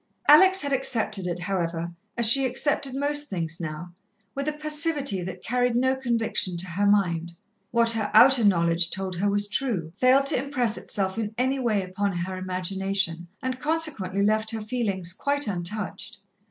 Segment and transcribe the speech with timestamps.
[0.27, 3.93] Alex had accepted it, however, as she accepted most things now,
[4.33, 7.33] with a passivity that carried no conviction to her mind.
[7.69, 11.83] What her outer knowledge told her was true, failed to impress itself in any way
[11.83, 16.17] upon her imagination, and consequently left her feelings quite untouched.